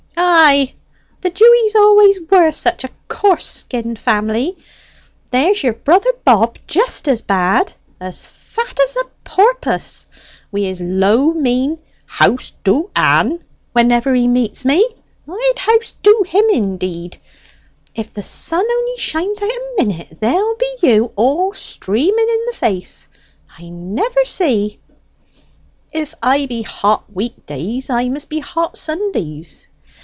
[0.23, 0.73] "Ay,
[1.21, 4.57] the Dewys always were such a coarse skinned family.
[5.31, 10.07] There's your brother Bob just as bad as fat as a porpoise
[10.51, 13.43] wi' his low, mean, 'How'st do, Ann?'
[13.73, 14.87] whenever he meets me.
[15.29, 17.19] I'd 'How'st do' him indeed!
[17.95, 22.57] If the sun only shines out a minute, there be you all streaming in the
[22.57, 23.07] face
[23.57, 24.79] I never see!"
[25.91, 29.67] "If I be hot week days, I must be hot Sundays."